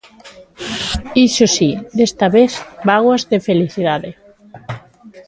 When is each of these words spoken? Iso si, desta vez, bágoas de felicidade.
Iso 1.27 1.45
si, 1.55 1.69
desta 1.97 2.27
vez, 2.37 2.51
bágoas 2.89 3.23
de 3.31 3.37
felicidade. 3.47 4.09